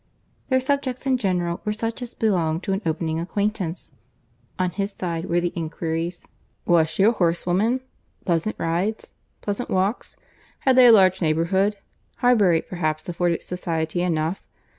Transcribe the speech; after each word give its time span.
Their 0.49 0.59
subjects 0.59 1.05
in 1.05 1.19
general 1.19 1.61
were 1.63 1.73
such 1.73 2.01
as 2.01 2.15
belong 2.15 2.59
to 2.61 2.73
an 2.73 2.81
opening 2.87 3.19
acquaintance. 3.19 3.91
On 4.57 4.71
his 4.71 4.91
side 4.93 5.25
were 5.25 5.39
the 5.39 5.53
inquiries,—"Was 5.55 6.89
she 6.89 7.03
a 7.03 7.11
horsewoman?—Pleasant 7.11 8.55
rides?—Pleasant 8.57 9.69
walks?—Had 9.69 10.75
they 10.75 10.87
a 10.87 10.91
large 10.91 11.21
neighbourhood?—Highbury, 11.21 12.63
perhaps, 12.63 13.07
afforded 13.09 13.43
society 13.43 14.01
enough? 14.01 14.43